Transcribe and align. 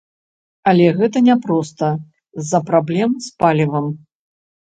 Але 0.69 0.87
гэта 1.01 1.17
няпроста 1.27 1.89
з-за 1.99 2.59
праблем 2.71 3.11
з 3.29 3.31
палівам. 3.43 3.85